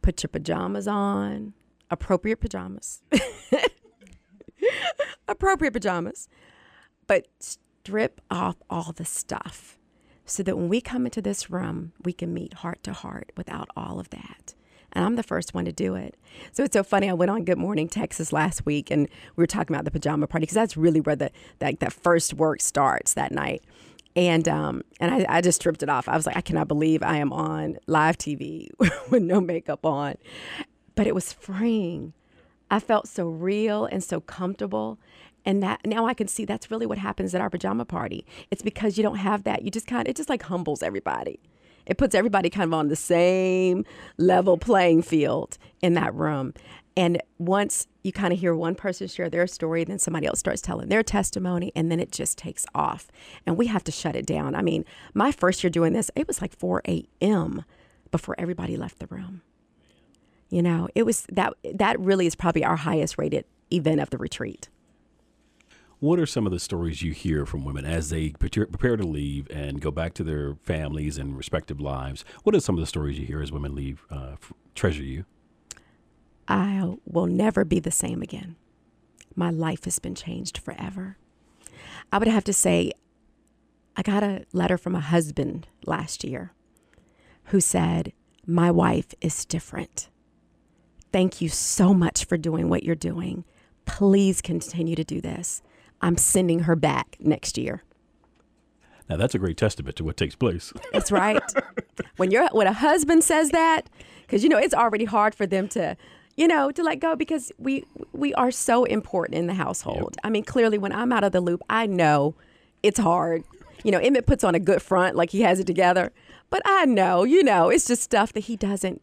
put 0.01 0.21
your 0.21 0.29
pajamas 0.29 0.87
on, 0.87 1.53
appropriate 1.89 2.39
pajamas. 2.39 3.01
appropriate 5.27 5.71
pajamas. 5.71 6.27
But 7.07 7.27
strip 7.39 8.21
off 8.29 8.57
all 8.69 8.93
the 8.93 9.05
stuff 9.05 9.77
so 10.25 10.43
that 10.43 10.57
when 10.57 10.69
we 10.69 10.81
come 10.81 11.05
into 11.05 11.21
this 11.21 11.49
room, 11.49 11.93
we 12.03 12.13
can 12.13 12.33
meet 12.33 12.55
heart 12.55 12.83
to 12.83 12.93
heart 12.93 13.31
without 13.35 13.69
all 13.75 13.99
of 13.99 14.09
that. 14.11 14.53
And 14.93 15.05
I'm 15.05 15.15
the 15.15 15.23
first 15.23 15.53
one 15.53 15.65
to 15.65 15.71
do 15.71 15.95
it. 15.95 16.15
So 16.51 16.63
it's 16.63 16.73
so 16.73 16.83
funny. 16.83 17.09
I 17.09 17.13
went 17.13 17.31
on 17.31 17.45
Good 17.45 17.57
Morning 17.57 17.87
Texas 17.87 18.33
last 18.33 18.65
week 18.65 18.91
and 18.91 19.07
we 19.35 19.41
were 19.41 19.47
talking 19.47 19.75
about 19.75 19.85
the 19.85 19.91
pajama 19.91 20.27
party 20.27 20.43
because 20.43 20.55
that's 20.55 20.75
really 20.75 20.99
where 20.99 21.15
the 21.15 21.31
like 21.59 21.79
that 21.79 21.93
first 21.93 22.33
work 22.33 22.61
starts 22.61 23.13
that 23.13 23.31
night. 23.31 23.63
And 24.15 24.47
um, 24.49 24.83
and 24.99 25.13
I, 25.13 25.37
I 25.37 25.41
just 25.41 25.61
stripped 25.61 25.83
it 25.83 25.89
off. 25.89 26.09
I 26.09 26.15
was 26.17 26.25
like, 26.25 26.35
I 26.35 26.41
cannot 26.41 26.67
believe 26.67 27.01
I 27.01 27.17
am 27.17 27.31
on 27.31 27.77
live 27.87 28.17
TV 28.17 28.67
with 29.09 29.23
no 29.23 29.39
makeup 29.39 29.85
on. 29.85 30.15
But 30.95 31.07
it 31.07 31.15
was 31.15 31.31
freeing. 31.31 32.13
I 32.69 32.79
felt 32.79 33.07
so 33.07 33.27
real 33.27 33.85
and 33.85 34.03
so 34.03 34.19
comfortable. 34.19 34.99
And 35.43 35.63
that 35.63 35.85
now 35.85 36.05
I 36.05 36.13
can 36.13 36.27
see 36.27 36.45
that's 36.45 36.69
really 36.69 36.85
what 36.85 36.97
happens 36.97 37.33
at 37.33 37.41
our 37.41 37.49
pajama 37.49 37.85
party. 37.85 38.25
It's 38.51 38.61
because 38.61 38.97
you 38.97 39.03
don't 39.03 39.17
have 39.17 39.43
that. 39.43 39.63
You 39.63 39.71
just 39.71 39.87
kind 39.87 40.07
of, 40.07 40.11
it 40.11 40.15
just 40.15 40.29
like 40.29 40.43
humbles 40.43 40.83
everybody. 40.83 41.39
It 41.91 41.97
puts 41.97 42.15
everybody 42.15 42.49
kind 42.49 42.69
of 42.69 42.73
on 42.73 42.87
the 42.87 42.95
same 42.95 43.83
level 44.17 44.57
playing 44.57 45.01
field 45.01 45.57
in 45.81 45.93
that 45.95 46.15
room. 46.15 46.53
And 46.95 47.21
once 47.37 47.85
you 48.01 48.13
kind 48.13 48.31
of 48.31 48.39
hear 48.39 48.55
one 48.55 48.75
person 48.75 49.09
share 49.09 49.29
their 49.29 49.45
story, 49.45 49.83
then 49.83 49.99
somebody 49.99 50.25
else 50.25 50.39
starts 50.39 50.61
telling 50.61 50.87
their 50.87 51.03
testimony, 51.03 51.73
and 51.75 51.91
then 51.91 51.99
it 51.99 52.13
just 52.13 52.37
takes 52.37 52.65
off. 52.73 53.11
And 53.45 53.57
we 53.57 53.67
have 53.67 53.83
to 53.83 53.91
shut 53.91 54.15
it 54.15 54.25
down. 54.25 54.55
I 54.55 54.61
mean, 54.61 54.85
my 55.13 55.33
first 55.33 55.65
year 55.65 55.69
doing 55.69 55.91
this, 55.91 56.09
it 56.15 56.29
was 56.29 56.41
like 56.41 56.57
4 56.57 56.81
a.m. 56.87 57.65
before 58.09 58.35
everybody 58.37 58.77
left 58.77 58.99
the 58.99 59.07
room. 59.07 59.41
You 60.49 60.61
know, 60.61 60.87
it 60.95 61.05
was 61.05 61.25
that 61.29 61.55
that 61.73 61.99
really 61.99 62.25
is 62.25 62.35
probably 62.35 62.63
our 62.63 62.77
highest 62.77 63.17
rated 63.17 63.43
event 63.69 63.99
of 63.99 64.11
the 64.11 64.17
retreat. 64.17 64.69
What 66.01 66.17
are 66.17 66.25
some 66.25 66.47
of 66.47 66.51
the 66.51 66.59
stories 66.59 67.03
you 67.03 67.11
hear 67.11 67.45
from 67.45 67.63
women 67.63 67.85
as 67.85 68.09
they 68.09 68.31
prepare 68.31 68.97
to 68.97 69.05
leave 69.05 69.47
and 69.51 69.79
go 69.79 69.91
back 69.91 70.15
to 70.15 70.23
their 70.23 70.55
families 70.63 71.19
and 71.19 71.37
respective 71.37 71.79
lives? 71.79 72.25
What 72.41 72.55
are 72.55 72.59
some 72.59 72.73
of 72.73 72.79
the 72.79 72.87
stories 72.87 73.19
you 73.19 73.27
hear 73.27 73.39
as 73.39 73.51
women 73.51 73.75
leave 73.75 74.03
uh, 74.09 74.37
Treasure 74.73 75.03
You? 75.03 75.25
I 76.47 76.95
will 77.05 77.27
never 77.27 77.63
be 77.63 77.79
the 77.79 77.91
same 77.91 78.23
again. 78.23 78.55
My 79.35 79.51
life 79.51 79.83
has 79.83 79.99
been 79.99 80.15
changed 80.15 80.57
forever. 80.57 81.17
I 82.11 82.17
would 82.17 82.27
have 82.27 82.45
to 82.45 82.53
say, 82.53 82.93
I 83.95 84.01
got 84.01 84.23
a 84.23 84.45
letter 84.53 84.79
from 84.79 84.95
a 84.95 85.01
husband 85.01 85.67
last 85.85 86.23
year 86.23 86.51
who 87.45 87.61
said, 87.61 88.11
My 88.47 88.71
wife 88.71 89.13
is 89.21 89.45
different. 89.45 90.09
Thank 91.13 91.41
you 91.41 91.49
so 91.49 91.93
much 91.93 92.25
for 92.25 92.37
doing 92.37 92.69
what 92.69 92.81
you're 92.81 92.95
doing. 92.95 93.45
Please 93.85 94.41
continue 94.41 94.95
to 94.95 95.03
do 95.03 95.21
this. 95.21 95.61
I'm 96.01 96.17
sending 96.17 96.61
her 96.61 96.75
back 96.75 97.17
next 97.19 97.57
year. 97.57 97.83
Now 99.09 99.17
that's 99.17 99.35
a 99.35 99.39
great 99.39 99.57
testament 99.57 99.95
to 99.97 100.03
what 100.03 100.15
takes 100.15 100.35
place. 100.35 100.71
That's 100.93 101.11
right. 101.11 101.41
when 102.15 102.31
you're 102.31 102.47
when 102.53 102.65
a 102.65 102.71
husband 102.71 103.25
says 103.25 103.49
that, 103.49 103.89
because 104.21 104.41
you 104.41 104.47
know 104.47 104.57
it's 104.57 104.73
already 104.73 105.03
hard 105.03 105.35
for 105.35 105.45
them 105.45 105.67
to, 105.69 105.97
you 106.37 106.47
know, 106.47 106.71
to 106.71 106.81
let 106.81 107.01
go 107.01 107.17
because 107.17 107.51
we 107.57 107.83
we 108.13 108.33
are 108.35 108.51
so 108.51 108.85
important 108.85 109.37
in 109.37 109.47
the 109.47 109.53
household. 109.53 110.15
Yep. 110.15 110.21
I 110.23 110.29
mean, 110.29 110.45
clearly 110.45 110.77
when 110.77 110.93
I'm 110.93 111.11
out 111.11 111.25
of 111.25 111.33
the 111.33 111.41
loop, 111.41 111.61
I 111.69 111.87
know 111.87 112.35
it's 112.83 112.99
hard. 112.99 113.43
You 113.83 113.91
know, 113.91 113.99
Emmitt 113.99 114.27
puts 114.27 114.45
on 114.45 114.55
a 114.55 114.59
good 114.59 114.81
front 114.81 115.17
like 115.17 115.31
he 115.31 115.41
has 115.41 115.59
it 115.59 115.67
together, 115.67 116.13
but 116.49 116.61
I 116.63 116.85
know, 116.85 117.25
you 117.25 117.43
know, 117.43 117.67
it's 117.67 117.87
just 117.87 118.03
stuff 118.03 118.31
that 118.31 118.41
he 118.41 118.55
doesn't 118.55 119.01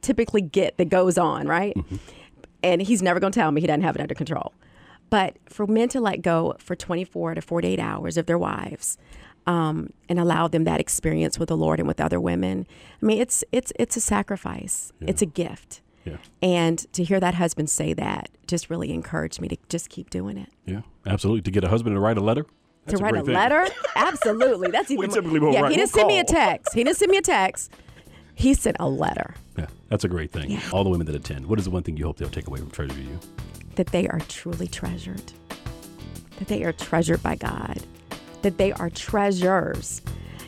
typically 0.00 0.40
get 0.40 0.78
that 0.78 0.88
goes 0.88 1.18
on, 1.18 1.46
right? 1.46 1.76
Mm-hmm. 1.76 1.96
And 2.62 2.80
he's 2.80 3.02
never 3.02 3.20
going 3.20 3.32
to 3.32 3.38
tell 3.38 3.50
me 3.50 3.60
he 3.60 3.66
doesn't 3.66 3.82
have 3.82 3.96
it 3.96 4.00
under 4.00 4.14
control. 4.14 4.54
But 5.12 5.36
for 5.44 5.66
men 5.66 5.90
to 5.90 6.00
let 6.00 6.22
go 6.22 6.56
for 6.58 6.74
24 6.74 7.34
to 7.34 7.42
48 7.42 7.78
hours 7.78 8.16
of 8.16 8.24
their 8.24 8.38
wives 8.38 8.96
um, 9.46 9.92
and 10.08 10.18
allow 10.18 10.48
them 10.48 10.64
that 10.64 10.80
experience 10.80 11.38
with 11.38 11.50
the 11.50 11.56
Lord 11.56 11.78
and 11.80 11.86
with 11.86 12.00
other 12.00 12.18
women, 12.18 12.66
I 13.02 13.04
mean, 13.04 13.20
it's 13.20 13.44
it's 13.52 13.74
it's 13.78 13.94
a 13.94 14.00
sacrifice. 14.00 14.90
Yeah. 15.00 15.10
It's 15.10 15.20
a 15.20 15.26
gift. 15.26 15.82
Yeah. 16.06 16.16
And 16.42 16.90
to 16.94 17.04
hear 17.04 17.20
that 17.20 17.34
husband 17.34 17.68
say 17.68 17.92
that 17.92 18.30
just 18.46 18.70
really 18.70 18.90
encouraged 18.90 19.38
me 19.38 19.48
to 19.48 19.56
just 19.68 19.90
keep 19.90 20.08
doing 20.08 20.38
it. 20.38 20.48
Yeah, 20.64 20.80
absolutely. 21.04 21.42
To 21.42 21.50
get 21.50 21.62
a 21.62 21.68
husband 21.68 21.94
to 21.94 22.00
write 22.00 22.16
a 22.16 22.22
letter. 22.22 22.46
to 22.86 22.96
write 22.96 23.14
a, 23.14 23.20
a 23.20 23.22
letter? 23.22 23.68
Absolutely. 23.94 24.70
That's 24.70 24.90
even. 24.90 25.08
we 25.08 25.14
typically 25.14 25.40
won't 25.40 25.52
yeah, 25.52 25.60
write. 25.60 25.72
He 25.72 25.76
didn't 25.76 25.94
we'll 25.94 26.06
send 26.06 26.08
me 26.08 26.20
a 26.20 26.24
text. 26.24 26.72
He 26.72 26.84
didn't 26.84 26.96
send 26.96 27.10
me 27.10 27.18
a 27.18 27.22
text. 27.22 27.70
He 28.34 28.54
sent 28.54 28.78
a 28.80 28.88
letter. 28.88 29.34
Yeah, 29.58 29.66
that's 29.90 30.04
a 30.04 30.08
great 30.08 30.32
thing. 30.32 30.52
Yeah. 30.52 30.62
All 30.72 30.84
the 30.84 30.90
women 30.90 31.06
that 31.06 31.14
attend. 31.14 31.44
What 31.44 31.58
is 31.58 31.66
the 31.66 31.70
one 31.70 31.82
thing 31.82 31.98
you 31.98 32.06
hope 32.06 32.16
they'll 32.16 32.30
take 32.30 32.46
away 32.46 32.60
from 32.60 32.70
Treasure 32.70 32.98
You? 32.98 33.20
That 33.76 33.88
they 33.88 34.06
are 34.08 34.20
truly 34.28 34.66
treasured, 34.66 35.32
that 36.38 36.48
they 36.48 36.62
are 36.64 36.72
treasured 36.72 37.22
by 37.22 37.36
God, 37.36 37.82
that 38.42 38.58
they 38.58 38.72
are 38.72 38.90
treasures. 38.90 40.02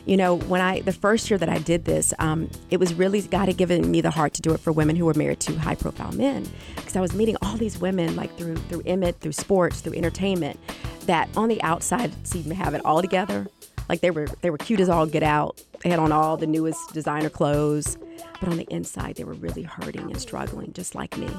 You 0.05 0.17
know, 0.17 0.35
when 0.37 0.61
I, 0.61 0.81
the 0.81 0.93
first 0.93 1.31
year 1.31 1.39
that 1.39 1.49
I 1.49 1.57
did 1.57 1.85
this, 1.85 2.13
um, 2.19 2.47
it 2.69 2.79
was 2.79 2.93
really 2.93 3.23
God 3.23 3.47
had 3.47 3.57
given 3.57 3.89
me 3.89 4.01
the 4.01 4.11
heart 4.11 4.35
to 4.35 4.41
do 4.43 4.53
it 4.53 4.59
for 4.59 4.71
women 4.71 4.95
who 4.95 5.05
were 5.05 5.15
married 5.15 5.39
to 5.39 5.57
high 5.57 5.73
profile 5.73 6.11
men. 6.11 6.47
Because 6.75 6.95
I 6.95 7.01
was 7.01 7.15
meeting 7.15 7.35
all 7.41 7.57
these 7.57 7.79
women, 7.79 8.15
like 8.15 8.35
through, 8.37 8.57
through 8.57 8.83
Emmitt, 8.83 9.15
through 9.17 9.31
sports, 9.31 9.81
through 9.81 9.93
entertainment, 9.93 10.59
that 11.07 11.27
on 11.35 11.49
the 11.49 11.59
outside 11.63 12.11
seemed 12.27 12.45
to 12.49 12.53
have 12.53 12.75
it 12.75 12.85
all 12.85 13.01
together. 13.01 13.47
Like 13.89 14.01
they 14.01 14.11
were, 14.11 14.27
they 14.41 14.51
were 14.51 14.59
cute 14.59 14.79
as 14.79 14.89
all 14.89 15.07
get 15.07 15.23
out. 15.23 15.59
They 15.81 15.89
had 15.89 15.97
on 15.97 16.11
all 16.11 16.37
the 16.37 16.47
newest 16.47 16.93
designer 16.93 17.29
clothes, 17.29 17.97
but 18.39 18.49
on 18.49 18.57
the 18.57 18.67
inside, 18.69 19.15
they 19.15 19.23
were 19.23 19.33
really 19.33 19.63
hurting 19.63 20.11
and 20.11 20.21
struggling, 20.21 20.71
just 20.73 20.93
like 20.93 21.17
me. 21.17 21.29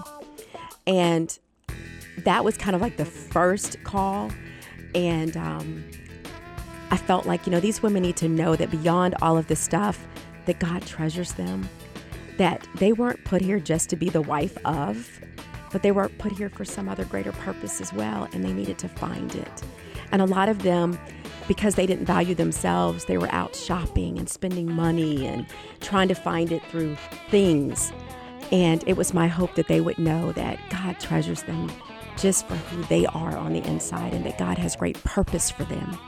And 0.89 1.39
that 2.19 2.45
was 2.45 2.57
kind 2.57 2.75
of 2.75 2.83
like 2.83 2.97
the 2.97 3.05
first 3.05 3.83
call. 3.85 4.31
And 4.95 5.37
um, 5.37 5.85
I 6.91 6.97
felt 6.97 7.27
like, 7.27 7.47
you 7.47 7.53
know, 7.53 7.61
these 7.61 7.83
women 7.83 8.03
need 8.03 8.17
to 8.17 8.29
know 8.29 8.57
that 8.57 8.71
beyond 8.71 9.15
all 9.21 9.37
of 9.37 9.49
this 9.49 9.61
stuff, 9.61 10.07
that 10.47 10.59
God 10.59 10.87
treasures 10.87 11.33
them, 11.33 11.69
that 12.39 12.67
they 12.77 12.93
weren't 12.93 13.25
put 13.25 13.43
here 13.43 13.59
just 13.59 13.91
to 13.91 13.97
be 13.97 14.09
the 14.09 14.23
wife 14.23 14.57
of, 14.65 15.21
but 15.73 15.83
they 15.83 15.91
were 15.91 16.09
put 16.09 16.33
here 16.33 16.49
for 16.49 16.65
some 16.65 16.89
other 16.89 17.05
greater 17.05 17.33
purpose 17.33 17.81
as 17.81 17.93
well, 17.93 18.29
and 18.33 18.45
they 18.45 18.53
needed 18.53 18.79
to 18.79 18.89
find 18.89 19.35
it. 19.35 19.63
And 20.13 20.23
a 20.23 20.27
lot 20.27 20.49
of 20.49 20.63
them, 20.63 20.99
because 21.49 21.75
they 21.75 21.87
didn't 21.87 22.07
value 22.07 22.35
themselves, 22.35 23.05
they 23.05 23.19
were 23.19 23.33
out 23.33 23.57
shopping 23.57 24.19
and 24.19 24.29
spending 24.29 24.71
money 24.71 25.27
and 25.27 25.47
trying 25.81 26.09
to 26.09 26.15
find 26.15 26.53
it 26.53 26.63
through 26.71 26.97
things. 27.31 27.93
And 28.53 28.85
it 28.87 28.97
was 28.97 29.13
my 29.13 29.27
hope 29.27 29.57
that 29.57 29.67
they 29.67 29.81
would 29.81 29.99
know 29.99 30.31
that 30.33 30.59
God 30.71 31.01
treasures 31.01 31.43
them 31.43 31.71
just 32.17 32.47
for 32.47 32.55
who 32.55 32.83
they 32.85 33.07
are 33.07 33.37
on 33.37 33.53
the 33.53 33.67
inside 33.67 34.15
and 34.15 34.25
that 34.27 34.39
God 34.39 34.59
has 34.59 34.77
great 34.77 35.03
purpose 35.05 35.51
for 35.51 35.65
them 35.65 35.99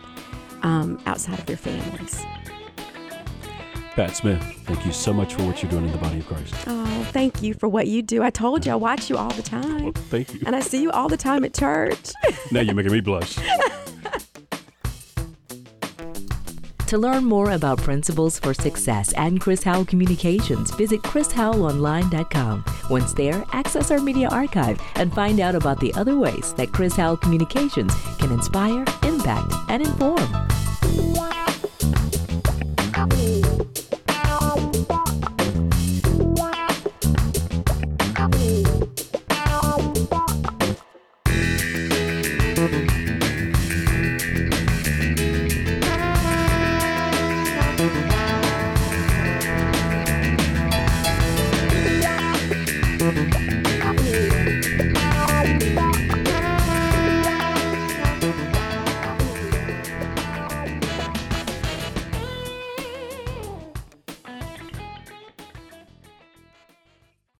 um, 0.62 1.00
outside 1.06 1.38
of 1.38 1.46
their 1.46 1.56
families. 1.56 2.24
Pat 3.98 4.14
Smith, 4.14 4.40
thank 4.64 4.86
you 4.86 4.92
so 4.92 5.12
much 5.12 5.34
for 5.34 5.42
what 5.42 5.60
you're 5.60 5.70
doing 5.70 5.84
in 5.84 5.92
the 5.92 5.98
body 5.98 6.20
of 6.20 6.26
Christ. 6.26 6.54
Oh, 6.68 7.08
thank 7.10 7.42
you 7.42 7.52
for 7.54 7.68
what 7.68 7.88
you 7.88 8.00
do. 8.00 8.22
I 8.22 8.30
told 8.30 8.64
you 8.64 8.72
I 8.72 8.76
watch 8.76 9.10
you 9.10 9.16
all 9.16 9.30
the 9.30 9.42
time. 9.42 9.84
Well, 9.84 9.92
thank 9.92 10.32
you. 10.34 10.42
And 10.46 10.54
I 10.54 10.60
see 10.60 10.80
you 10.80 10.92
all 10.92 11.08
the 11.08 11.16
time 11.16 11.44
at 11.44 11.52
church. 11.52 12.12
now 12.52 12.60
you're 12.60 12.74
making 12.74 12.92
me 12.92 13.00
blush. 13.00 13.36
To 16.88 16.96
learn 16.96 17.24
more 17.26 17.50
about 17.50 17.76
Principles 17.78 18.38
for 18.38 18.54
Success 18.54 19.12
and 19.12 19.42
Chris 19.42 19.62
Howell 19.62 19.84
Communications, 19.84 20.70
visit 20.70 21.02
chrishowellonline.com. 21.02 22.64
Once 22.88 23.12
there, 23.12 23.44
access 23.52 23.90
our 23.90 24.00
media 24.00 24.28
archive 24.30 24.80
and 24.94 25.12
find 25.12 25.40
out 25.40 25.54
about 25.54 25.78
the 25.80 25.92
other 25.94 26.16
ways 26.16 26.52
that 26.54 26.72
Chris 26.72 26.96
Howell 26.96 27.18
Communications 27.18 27.94
can 28.18 28.32
inspire, 28.32 28.84
impact, 29.02 29.52
and 29.68 29.82
inform. 29.82 30.57